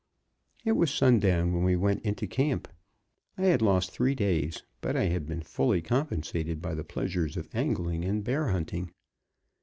It 0.65 0.71
was 0.71 0.89
sundown 0.91 1.53
when 1.53 1.63
we 1.63 1.75
went 1.75 2.01
into 2.01 2.25
camp. 2.25 2.67
I 3.37 3.43
had 3.43 3.61
lost 3.61 3.91
three 3.91 4.15
days, 4.15 4.63
but 4.81 4.95
I 4.95 5.03
had 5.09 5.27
been 5.27 5.43
fully 5.43 5.83
compensated 5.83 6.59
by 6.59 6.73
the 6.73 6.83
pleasures 6.83 7.37
of 7.37 7.47
angling 7.53 8.03
and 8.03 8.23
bear 8.23 8.47
hunting. 8.47 8.93